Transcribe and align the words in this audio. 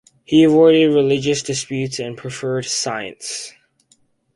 He 0.23 0.43
avoided 0.45 0.95
religious 0.95 1.43
disputes 1.43 1.99
and 1.99 2.17
preferred 2.17 2.65
science. 2.65 3.53